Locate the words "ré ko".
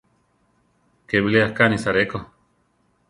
1.97-2.19